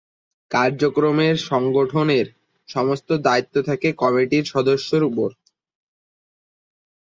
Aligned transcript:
কার্যক্রমের 0.51 1.35
সংগঠনের 1.49 2.25
সমস্ত 2.69 3.09
দায়িত্ব 3.25 3.55
থাকে 3.67 3.87
কমিটির 4.01 4.45
সদস্যদের 4.53 5.01
ওপর। 5.03 5.29